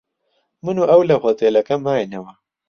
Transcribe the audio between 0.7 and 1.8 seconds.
و ئەو لە هۆتێلەکە